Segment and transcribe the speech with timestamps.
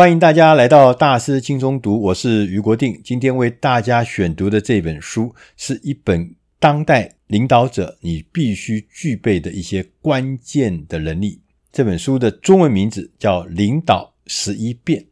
[0.00, 2.98] 欢迎大家来到大师轻松读，我是余国定。
[3.04, 11.42] 今天为大家选读的这本书是一本当代领导者你必须具备的一些关键的能力。
[11.70, 15.02] 这本书的中文名字叫《领导十一变》，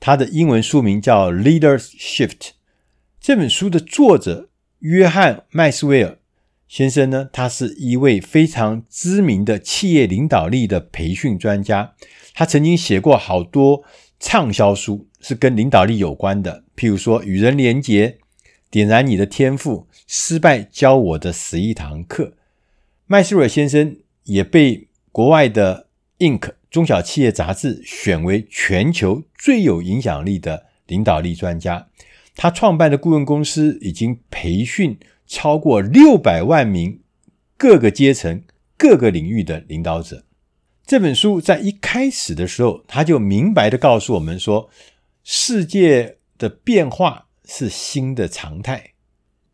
[0.00, 2.28] 它的英文书名叫《Leaders Shift》。
[3.20, 4.48] 这本书的作者
[4.78, 6.16] 约翰麦斯威尔
[6.66, 11.92] 先生呢，他是一位非常知名的企业领导力的培训专家，
[12.32, 13.84] 他曾经写过好多。
[14.20, 18.08] 畅销书是跟领导力有关的，譬如说《与人连结》、
[18.70, 22.24] 《点燃你的天赋》、《失败教我的十一堂课》。
[23.06, 25.88] 麦斯威尔先生也被国外的
[26.24, 26.38] 《Inc》
[26.70, 31.88] 中小企业杂志选为全球最有影响力的领导力专家。
[32.36, 37.00] 他创办的顾问公司已经培训超过六百万名
[37.56, 38.42] 各个阶层、
[38.76, 40.24] 各个领域的领导者。
[40.90, 44.68] 这本书在一开始的时候，他就明白地告诉我们说，
[45.22, 48.94] 世界的变化是新的常态。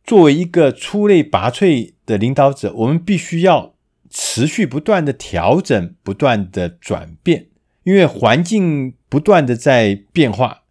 [0.03, 3.75] 作为一个出类拔萃的领导者，我们必须要
[4.09, 7.49] 持续不断地调整、不断地转变，
[7.85, 10.63] 因为环境不断地在变化。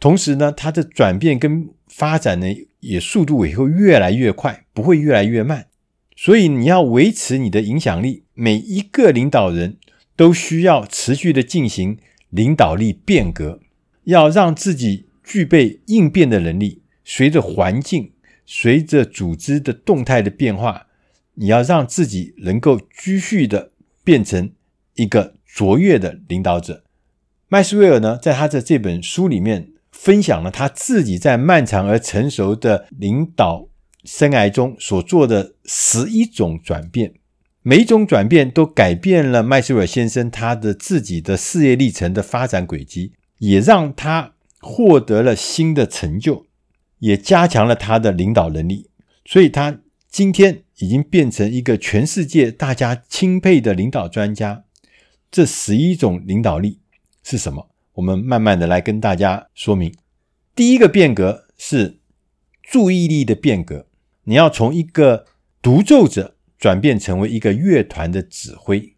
[0.00, 2.46] 同时呢，它的转变跟发展呢，
[2.80, 5.66] 也速度也会越来越快，不会越来越慢。
[6.16, 9.76] 所以你要维持你的影响力，每一个领导人。
[10.16, 11.98] 都需要持续的进行
[12.30, 13.60] 领导力变革，
[14.04, 16.82] 要让自己具备应变的能力。
[17.04, 18.12] 随着环境、
[18.44, 20.86] 随着组织的动态的变化，
[21.34, 23.70] 你要让自己能够继续的
[24.02, 24.50] 变成
[24.94, 26.82] 一个卓越的领导者。
[27.48, 33.68] 麦斯威尔呢，在他的这本书里面分享了他自己在漫长而成熟的领导
[34.02, 37.14] 生涯中所做的十一种转变。
[37.68, 46.46] 每一种转变都改变了麦斯威尔先生他的自己的事业历程的发展轨迹，也让他获得了新的成就，
[47.00, 48.88] 也加强了他的领导能力。
[49.24, 54.62] 所以，他今天已经变成一个全世界大家钦佩的领导专家。
[55.32, 56.78] 这十一种领导力
[57.24, 57.70] 是什么？
[57.94, 59.92] 我们慢慢的来跟大家说明。
[60.54, 61.98] 第一个变革是
[62.62, 63.88] 注意力的变革，
[64.22, 65.24] 你要从一个
[65.60, 66.35] 独奏者。
[66.58, 68.94] 转变成为一个乐团的指挥。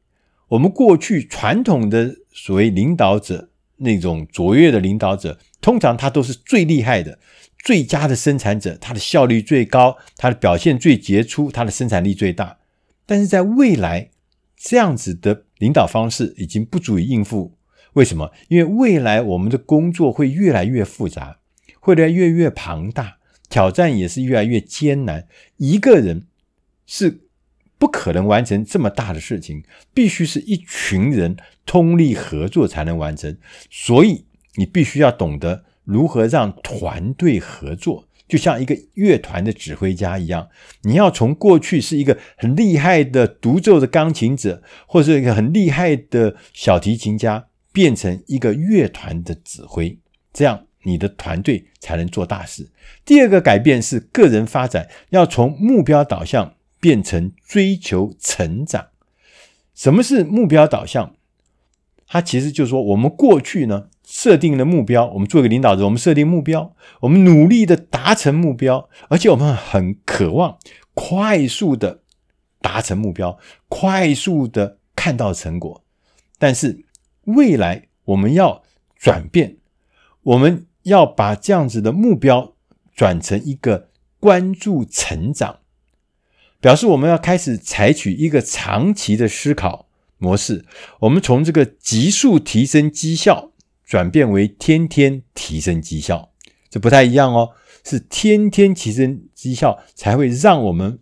[0.49, 7.19] 我们过去传统的所谓领导者，那种卓越的领导者，通常他都是最厉害的、
[7.63, 12.59] 最佳的生产者，他的效率最高，他的表现最杰出，他的生产力最大。
[13.05, 14.09] 但是在未来，
[14.57, 17.59] 这样子的领导方式已经不足以应付。
[17.93, 18.33] 为什么？
[18.49, 21.41] 因为未来我们的工作会越来越复杂，
[21.79, 23.19] 会越来越庞大，
[23.51, 25.27] 挑战也是越来越艰难。
[25.59, 26.27] 一个人
[26.87, 27.25] 是。
[27.79, 29.63] 不可能完成这么大的事情，
[29.95, 33.39] 必须是一群人通力合作才能完成。
[33.71, 34.25] 所以
[34.57, 40.49] 你必须要懂得如何让团队合作，就像一个乐团的指挥家一样。
[40.83, 49.99] 你要从过去是一个很厉害的独奏的钢琴者，或者是一个很厉害的小提琴家，变成一个乐团的指挥，
[50.33, 52.71] 这样你的团队才能做大事。
[53.05, 56.55] 第二个改变是个人发展，要从目标导向。
[56.81, 58.89] 变成追求成长。
[59.75, 61.15] 什么是目标导向？
[62.07, 70.59] 它其实就是说，我们过去呢设定了目标，我们做一个领导者，我们设定目标，我们努力的达成目标，而且我们很渴望
[70.95, 72.03] 快速的
[72.61, 75.85] 达成目标，快速的看到成果。
[76.39, 76.87] 但是
[77.25, 78.63] 未来我们要
[78.97, 79.59] 转变，
[80.23, 82.55] 我们要把这样子的目标
[82.95, 85.59] 转成一个关注成长。
[86.61, 89.89] 表示我们要开始采取一个长期的思考
[90.19, 90.65] 模式，
[91.01, 93.53] 我们从这个急速提升绩效
[93.85, 96.33] 转变为天天提升绩效，
[96.69, 97.51] 这不太一样哦，
[97.85, 100.99] 是天天提升绩效才会让我们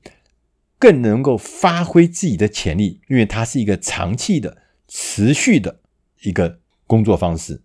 [0.79, 5.81] 更能够发挥自己的潜力，因为它是一个长期的、持续的
[6.23, 7.63] 一个工作方式。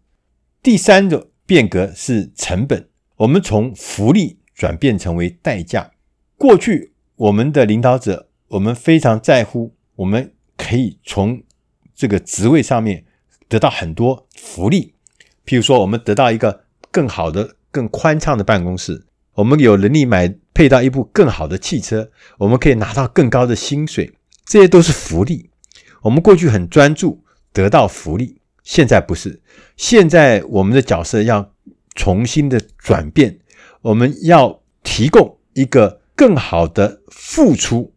[0.63, 5.91] 第三个变革是成本，我们从福利转变成为代价，
[6.37, 6.90] 过去。
[7.21, 11.43] 我们的领导者，我们非常在乎，我们可以从
[11.93, 13.05] 这个职位上面
[13.47, 14.95] 得到很多福利。
[15.45, 22.09] 譬如说，我们得到一个更好的、更宽敞的办公室，我们有能力买配到一部更好的汽车，
[22.39, 24.11] 我们可以拿到更高的薪水，
[24.43, 25.51] 这些都是福利。
[26.01, 29.43] 我们过去很专注得到福利，现在不是。
[29.77, 31.53] 现在我们的角色要
[31.93, 33.37] 重新的转变，
[33.81, 36.00] 我们要提供一个。
[36.21, 37.95] 更好的付出，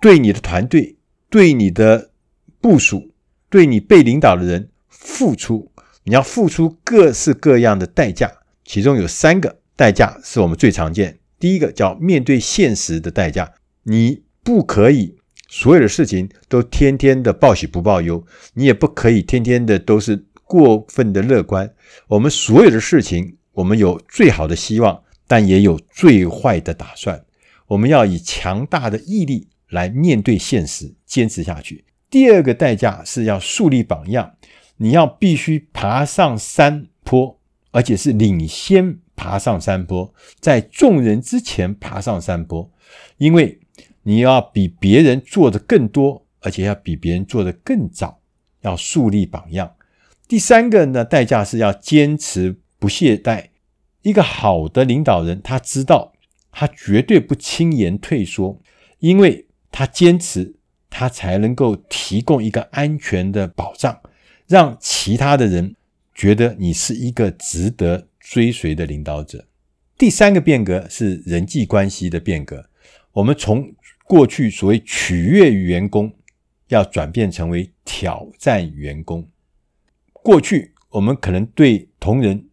[0.00, 0.98] 对你的团队、
[1.28, 2.12] 对你的
[2.60, 3.10] 部署、
[3.50, 5.72] 对你被领导的人付出，
[6.04, 8.30] 你要付出各式各样的代价，
[8.64, 11.18] 其中有三个代价是我们最常见。
[11.40, 15.16] 第一个叫面对现实的代价，你不可以
[15.48, 18.24] 所有的事情都天天的报喜不报忧，
[18.54, 21.74] 你也不可以天天的都是过分的乐观。
[22.06, 27.25] 我们所有的事情，我们有最好的希望，但也有最坏的打算。
[27.68, 31.84] 我们要以强大的毅力来面对现实，坚持下去。
[32.08, 34.36] 第二个代价是要树立榜样，
[34.76, 37.38] 你要必须爬上山坡，
[37.70, 38.98] 而且是领先。
[39.18, 42.70] 爬上山坡，在众人之前爬上山坡，
[43.16, 43.58] 因为
[44.02, 48.20] 你要比别人做的更多，而且要比别人做的更早，
[48.60, 49.72] 要树立榜样。
[50.28, 53.46] 第三个呢，代价是要坚持不懈怠。
[54.02, 56.12] 一个好的领导人，他知道
[56.58, 58.58] 他绝对不轻言退缩，
[59.00, 60.54] 因为他坚持，
[60.88, 64.00] 他才能够提供一个安全的保障，
[64.46, 65.76] 让其他的人
[66.14, 68.08] 觉得你是一个值得。
[68.28, 69.46] 追随的领导者。
[69.96, 72.68] 第三个变革是人际关系的变革。
[73.12, 73.72] 我们从
[74.04, 76.12] 过去所谓取悦员工，
[76.66, 79.28] 要转变成为挑战员工。
[80.12, 82.48] 过去我们可能对同仁、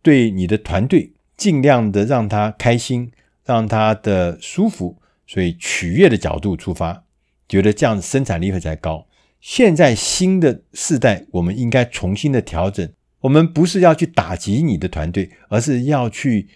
[0.00, 3.12] 对你的团队，尽量的让他开心，
[3.50, 7.02] 让他的舒服，所以取悦的角度出发，
[7.48, 9.08] 觉得这样生产力会才高。
[9.40, 12.88] 现在新的世代，我们应该重新的调整。
[13.22, 16.48] 我们不是要去打击你的团队，而是要去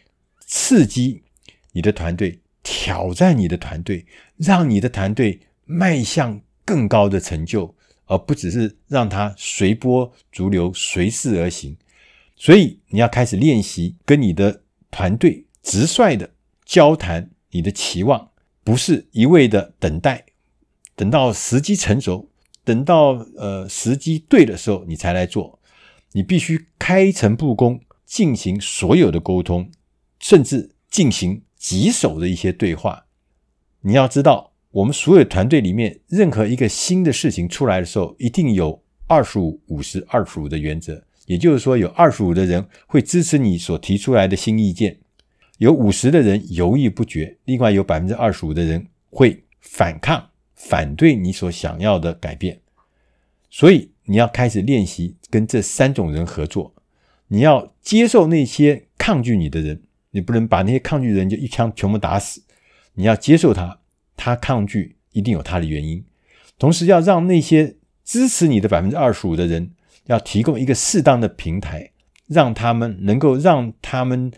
[0.47, 1.25] 刺激
[1.73, 4.07] 你的团队，挑战你的团队，
[4.37, 7.75] 让你的团队迈向更高的成就，
[8.07, 11.77] 而不只是让它随波逐流、随势而行。
[12.37, 14.63] 所以你要开始练习跟你的
[14.93, 16.31] 团队直率的
[16.65, 18.31] 交谈，你的期望
[18.63, 20.25] 不是一味的等待，
[20.97, 22.31] 等到时机成熟，
[22.65, 25.61] 等到呃时机对的时候，你才来做。
[26.13, 29.71] 你必须开诚布公进行所有的沟通，
[30.21, 33.07] 甚至进行棘手的一些对话。
[33.81, 41.05] 你要知道，我们所有团队里面，任何一个新的事情出来的时候，一定有二十五、五十、二十五的原则。
[41.27, 45.01] 也就是说，有二十五的人会支持你所提出来的新意见，
[45.65, 52.61] 有五十的人犹豫不决，另外有百分之二十五的人会反抗、反对你所想要的改变。
[53.49, 56.75] 所以，你要开始练习跟这三种人合作，
[57.29, 59.81] 你要接受那些抗拒你的人，
[60.11, 62.43] 你不能把那些抗拒的人就一枪全部打死。
[62.93, 63.79] 你要接受他，
[64.19, 66.05] 他抗拒一定有他的原因。
[66.59, 69.71] 同时，要让那些支持你的百分之二十五的人，
[70.09, 71.93] 要提供一个适当的平台，
[72.27, 74.31] 让他们能够让他们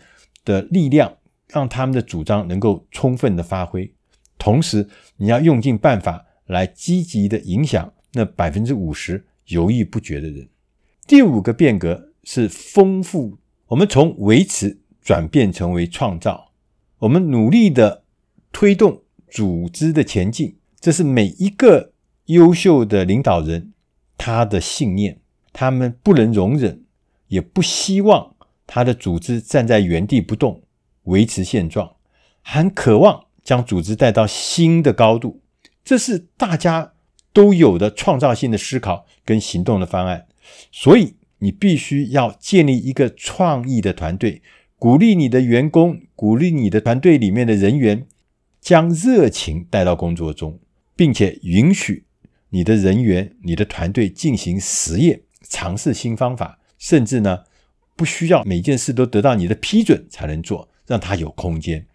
[0.47, 1.17] 的力量，
[1.47, 3.93] 让他们的主张能够充分的发挥。
[4.39, 9.27] 同时，你要用尽办法来积极的影响那百分之五十。
[9.47, 10.49] 犹豫不决的人。
[11.07, 16.51] 第五个变革是丰富，我们从维持转变成为创造，
[16.99, 18.03] 我们努力的
[18.51, 21.93] 推动组织的前进，这是每一个
[22.25, 23.71] 优秀的领导人
[24.17, 25.21] 他的信念。
[25.53, 26.83] 他们不能容忍，
[27.29, 28.35] 也不希望
[28.67, 30.61] 他的组织站在原地不动，
[31.03, 31.95] 维持现状，
[32.43, 35.41] 很渴望将组织带到新的高度。
[35.83, 36.93] 这是大家
[37.31, 40.27] 都有的创造性的思考跟行动的方案，
[40.71, 44.41] 所以你必须要建立一个创意的团队，
[44.77, 48.05] 鼓励你的员工，鼓励你的团队里面的人员，
[48.59, 50.59] 将热情带到工作中，
[50.95, 52.03] 并且允许
[52.49, 57.43] 你的人员、你的团队进行实验，尝试新方法，甚至呢，
[57.97, 61.85] 不需要每件事都得到你的批准才能做，让它有空间。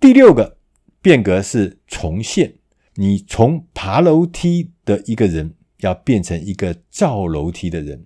[0.00, 0.56] 第六个
[1.00, 2.54] 变革是重现。
[2.94, 8.04] 你从爬楼梯的一个人，要变成一个造楼梯的人，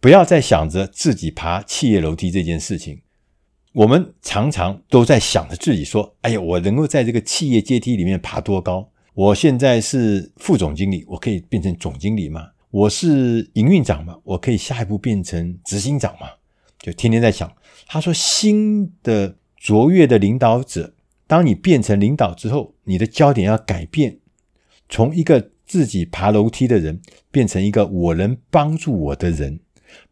[0.00, 3.00] 不要再想着自己爬企业楼梯这件事情。
[3.72, 8.90] 我们常常都在想着自己说：“哎呀，我能够在这个企业阶梯里面爬多高？
[9.12, 12.48] 我现在是副总经理，我可以变成总经理吗？
[12.70, 14.16] 我是营运长吗？
[14.24, 16.28] 我可以下一步变成执行长吗？”
[16.86, 17.52] 就天天在想。
[17.88, 20.94] 他说：“新的卓越的领导者。”
[21.26, 24.20] 当你变成领导之后，你的焦点要改变，
[24.88, 27.00] 从一个自己爬楼梯的人，
[27.32, 29.58] 变成一个我能帮助我的人，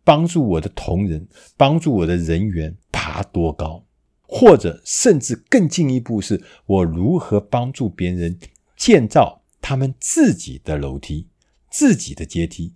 [0.02, 3.84] 帮助我的同仁，帮助我的人员爬多高，
[4.22, 8.36] 或者甚至更进一步，是我如何帮助别人
[8.76, 11.28] 建造他们自己的楼梯、
[11.70, 12.74] 自己的阶梯。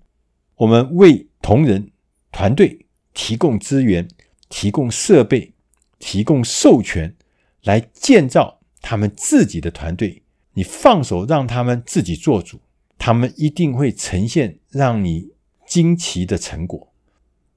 [0.54, 1.90] 我们为同仁
[2.30, 2.86] 团队
[3.18, 4.06] 提供资源、
[4.48, 5.52] 提供设备、
[5.98, 7.16] 提供授权。
[7.64, 10.22] 来建造他们自己的团队，
[10.54, 12.60] 你放手让他们自己做主，
[12.96, 15.32] 他们一定会呈现让你
[15.66, 16.94] 惊奇的成果。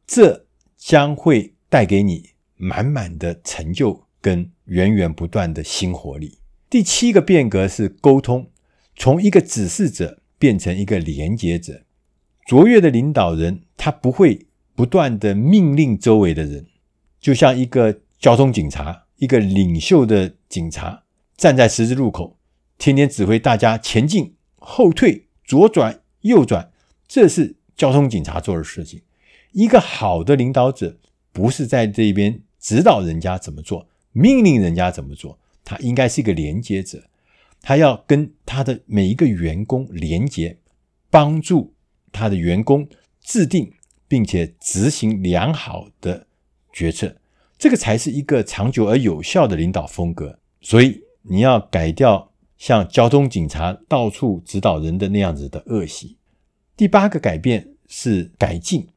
[0.08, 6.40] 这将会带给你满满的成就跟源源不断的新活力。
[6.68, 8.50] 第七个变革是沟通，
[8.98, 11.84] 从一个指示者变成一个连接者。
[12.48, 16.66] 卓越的领导人，他不会不断的命令周围的人，
[17.20, 21.04] 就像一个交通警察，一个领袖的警察
[21.36, 22.38] 站在十字路口，
[22.78, 26.72] 天天指挥大家前进、后退、左转、右转，
[27.08, 29.02] 这是交通警察做的事情。
[29.52, 30.98] 一个好的领导者，
[31.32, 35.38] 不是在这边指导人家怎么做，命令人家怎么做。
[35.64, 37.04] 他应该是一个连接者，
[37.62, 40.58] 他要跟他的每一个员工连接，
[41.10, 41.74] 帮助
[42.12, 42.88] 他的员工
[43.22, 43.72] 制定
[44.12, 46.28] 并且执行良好的
[46.74, 47.16] 决策，
[47.58, 50.38] 这个才是一个长久而有效的领导风格。
[50.60, 56.18] 所以你要改掉像交通警察到处指导人的那样子的恶习。
[56.76, 58.90] 第八个改变是改进，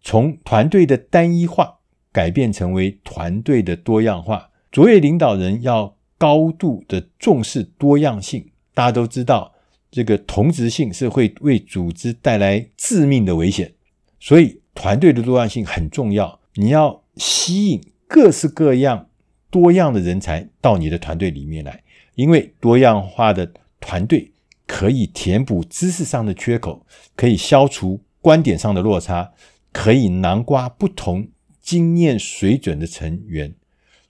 [0.00, 4.48] 从团队的单一化改变成为团队的多样化。
[4.72, 8.50] 卓越领导人要高度的重视多样性。
[8.72, 9.52] 大家都知道，
[9.90, 13.74] 这个同质性是会为组织带来致命的危险，
[14.20, 16.40] 所以团队的多样性很重要。
[16.54, 19.08] 你要吸引各式各样、
[19.50, 21.82] 多样的人才到你的团队里面来，
[22.14, 24.32] 因为多样化的团队
[24.66, 26.84] 可以填补知识上的缺口，
[27.14, 29.32] 可以消除观点上的落差，
[29.72, 31.28] 可以囊括不同
[31.60, 33.54] 经验水准的成员。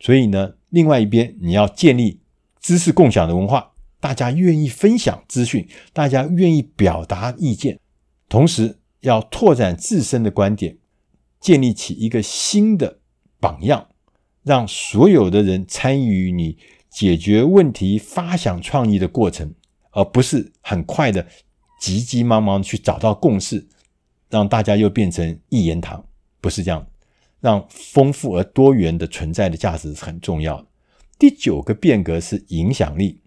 [0.00, 2.20] 所以呢，另外一边你要建立
[2.60, 7.78] 知识共享的文化，大家愿意分享资讯，大家愿意表达意见，
[8.28, 10.78] 同时要拓展自身的观点，
[11.40, 13.00] 建立起一个新的
[13.40, 13.88] 榜样，
[14.42, 16.58] 让所有的人参与你
[16.90, 19.54] 解决问题、发想创意的过程，
[19.92, 21.26] 而不是很快的
[21.80, 23.68] 急急忙忙去找到共识，
[24.28, 26.04] 让大家又变成一言堂，
[26.40, 26.86] 不是这样。
[27.40, 30.66] 让丰富而多元的存在的价值是很重要的。
[31.20, 33.20] 第九个变革是影响力，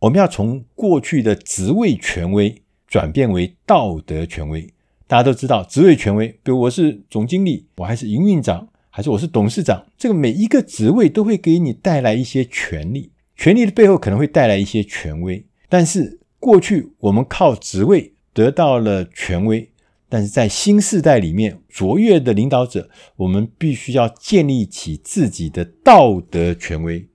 [0.00, 4.71] 我们要从过去的职位权威转变为道德权威。
[5.12, 15.44] 大家都知道，职位权威，比如我是总经理，我还是营运长，还是我是董事长，这个每一个职位都会给你带来一些权力，权力的背后可能会带来一些权威。
[15.68, 19.70] 但是过去我们靠职位得到了权威。
[20.08, 27.06] 但是在新时代里面，卓越的领导者，我们必须要建立起自己的道德权威。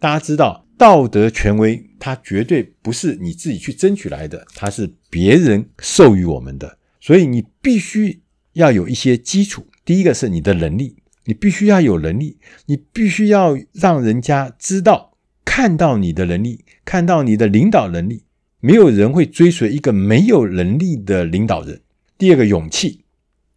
[0.00, 6.78] 大家知道，道德权威它绝对不是你自己去争取来的，它是别人授予我们的。
[7.04, 8.22] 所以你必须
[8.54, 9.66] 要有一些基础。
[9.84, 10.96] 第一个是你的能力，
[11.26, 18.24] 你必须要有能力，你必须要让人家知道、看到你的能力，看到你的领导能力。
[18.60, 21.82] 没有人会追随一个没有能力的领导人。
[22.16, 23.04] 第二个勇气，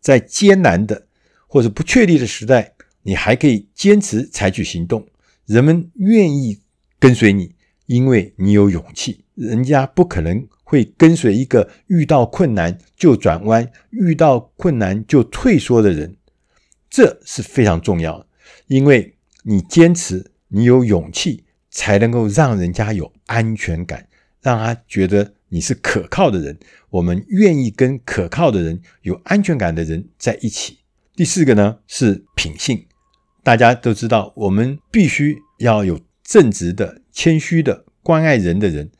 [0.01, 1.07] 在艰难的
[1.47, 2.73] 或者不确定的时代，
[3.03, 5.07] 你还可以坚持采取行动，
[5.45, 6.59] 人们愿意
[6.99, 9.23] 跟随你，因为你有勇气。
[9.35, 16.17] 人家不可能会跟随一个遇到困难就转弯、遇到困难就退缩的人，
[16.89, 18.25] 这是非常重要的，
[18.67, 24.09] 因为你坚持，你有勇气，才能够让人家有安全感，
[24.41, 25.35] 让他觉得。
[25.49, 26.57] 你是可靠的人，
[26.89, 30.79] 我们愿意跟可靠的人、有安全感的人在一起。
[31.15, 32.85] 第四个呢是品性，
[33.45, 38.91] 大家都知道，我们必须要有正直的、谦虚的、关爱人的人，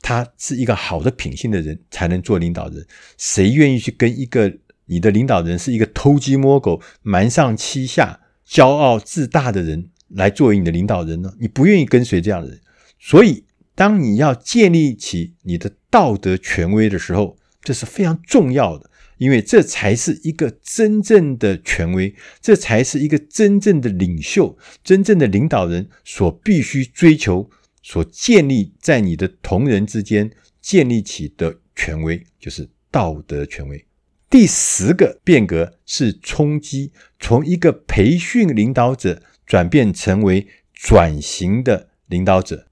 [0.00, 2.86] 他是一个好的品性的人，才能做领导人。
[3.18, 4.52] 谁愿意去跟一个
[4.86, 11.32] 你的领导人是一个偷鸡摸狗、瞒上欺下、骄傲自大的人来作为你的领导人呢？
[11.38, 12.60] 你不愿意跟随这样的人，
[12.98, 13.44] 所以。
[13.76, 27.48] 当你要建立起你的道德权威的时候，这是非常重要的，因为这才是一个真正的权威，这才是一个真正的领袖、真正的领导人所必须追求、
[27.82, 33.84] 所建立在你的同仁之间建立起的权威，就是道德权威。
[34.28, 42.68] 第十个变革是冲击，从一个培训领导者转变成为转型的领导者。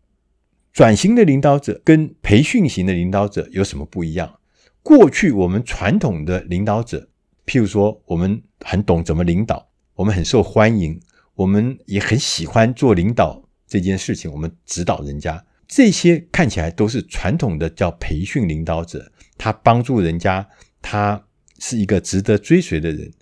[0.72, 4.38] 转型的领导者跟培训型的领导者有什么不一样？
[4.82, 7.08] 过去我们传统的领导者，
[7.44, 11.00] 譬如说，我们很懂怎么领导，我们很受欢迎，
[11.34, 20.48] 我们也很喜欢做领导这件事情，我们指导人家，这些看起来都是传统的叫培训领导者，他帮助人家，
[20.80, 21.22] 他
[21.58, 23.12] 是一个值得追随的人，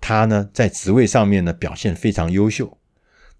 [0.00, 2.76] 他呢在职位上面呢表现非常优秀。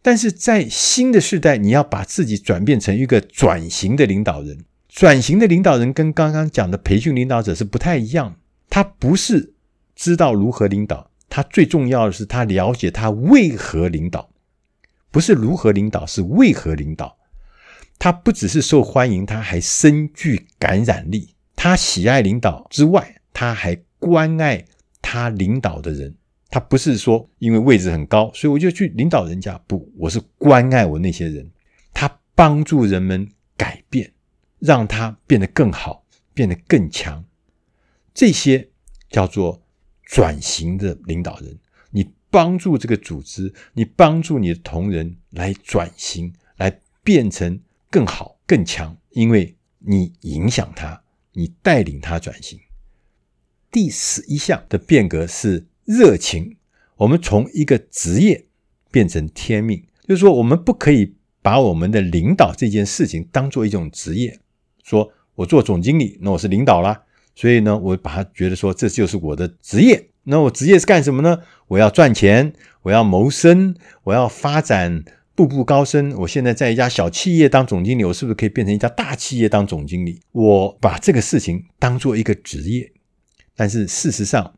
[0.00, 4.64] 但是在新的世代，你要把自己转变成一个转型的领导人。
[4.88, 8.36] 转型的领导人跟刚刚讲的培训领导者是不太一样。
[8.70, 9.54] 他不是
[9.94, 14.30] 知道如何领导，他最重要的是他了解他为何领导，
[15.16, 17.16] 不是如何领导，是为何领导。
[17.98, 21.34] 他不只是受欢迎，他还深具感染力。
[21.54, 24.62] 他喜爱领导之外，他还关爱
[25.00, 26.14] 他领导的人。
[26.50, 29.56] 他不是说因为位置很高，所以我就去领导人家。
[29.66, 31.50] 不，我是关爱我那些人。
[31.94, 34.12] 他帮助人们改变，
[34.58, 36.04] 让他变得更好，
[36.34, 37.24] 变得更强。
[38.12, 38.68] 这些
[39.08, 39.62] 叫做
[40.04, 41.58] 转型的领导人。
[42.36, 47.58] 帮助这个组织，你帮助你的同仁来转型，来变成
[47.90, 51.02] 更好、更强，因为你影响他，
[51.32, 52.60] 你带领他转型。
[53.70, 56.58] 第十一项的变革是热情。
[56.96, 58.44] 我们从一个职业
[58.90, 64.38] 变成天命，就是说，我们不可以把我们的领导这件事情当做一种职业。
[64.84, 67.02] 说我做总经理，那我是领导啦，
[67.34, 70.10] 所以呢，我把它觉得说这就是我的职业。
[70.28, 71.38] 那我职业是干什么呢？
[71.68, 72.52] 我要赚钱，
[72.82, 75.04] 我要谋生，我要发展，
[75.36, 76.12] 步步高升。
[76.18, 80.20] 我现在在一家小企业当总经理，我是不是可以变成一家大企业当总经理？
[80.32, 82.92] 我把这个事情当做一个职业，
[83.54, 84.54] 但是事实上，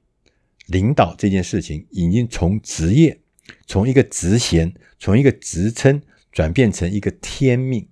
[0.68, 3.20] 领导这件事情已经从职业，
[3.66, 6.00] 从一个职衔，从一个职称
[6.32, 7.86] 转变成一个天命。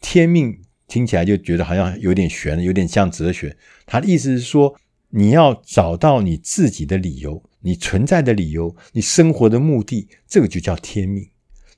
[0.00, 3.56] 天命听起来就觉得好像有点玄，有点像哲学。
[3.86, 4.78] 他的意思是说，
[5.10, 11.28] 你要找到你自己的理由，你存在的理由，你生活的目的，这个就叫天命。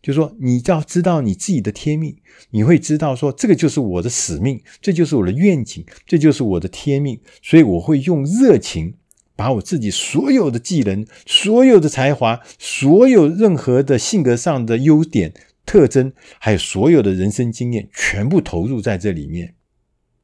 [0.03, 2.17] 就说，你要知道你自己的天命，
[2.51, 7.21] 你会知道说，这个就是我的使命，这就是我的愿景，这就是我的天命。
[7.43, 8.95] 所以我会用热情。
[9.37, 15.33] 把我自己所有的技能、所有的才华、所有任何的性格上的优点、
[15.65, 19.55] 特征，还有所有的人生经验，全部投入在这里面。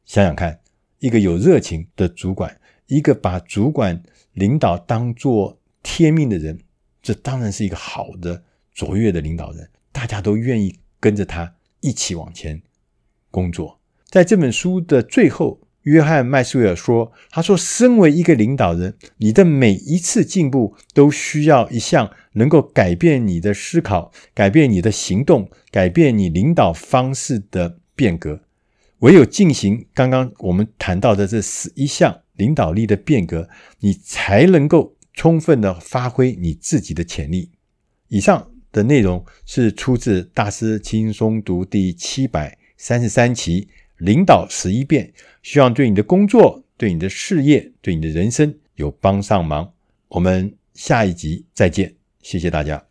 [0.04, 0.60] 想想看，
[0.98, 4.02] 一个有热情的主管，一个把主管
[4.32, 6.58] 领导当做天命的人，
[7.02, 9.68] 这当然是一个好的卓越的领导人。
[9.92, 12.62] 大家都愿意跟着他一起往前
[13.30, 13.80] 工作。
[14.04, 15.60] 在这本书的最后。
[15.86, 28.40] 约翰麦斯威尔说：“他说，身为一个领导人，你的每一次进步都需要一项能够改变你的思考、改变你的行动、改变你领导方式的变革。
[28.98, 33.48] 唯有进行刚刚我们谈到的这十一项领导力的变革，
[33.80, 37.50] 你才能够充分的发挥你自己的潜力。”
[38.08, 43.68] 以上的内容是出自《大师轻松读》第七百三十三期。
[43.98, 45.10] 领导十一变，
[45.42, 49.72] 希望对你的工作、对你的事业、对你的人生有帮上忙。
[50.08, 52.85] 我们下一集再见，谢谢大家。